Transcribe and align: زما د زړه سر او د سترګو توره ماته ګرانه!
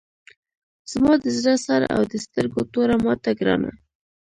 زما 0.91 1.13
د 1.23 1.25
زړه 1.37 1.55
سر 1.65 1.81
او 1.95 2.01
د 2.11 2.13
سترګو 2.25 2.61
توره 2.73 2.95
ماته 3.03 3.31
ګرانه! 3.39 3.71